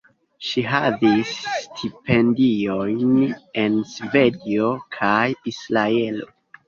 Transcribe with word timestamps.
Ŝi 0.45 0.61
havis 0.69 1.33
stipendiojn 1.65 3.05
en 3.65 3.77
Svedio 3.93 4.71
kaj 4.99 5.23
Israelo. 5.53 6.33